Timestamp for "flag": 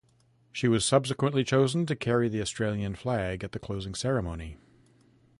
2.95-3.43